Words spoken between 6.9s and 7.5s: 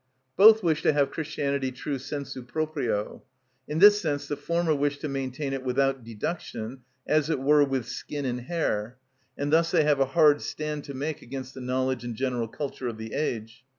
as it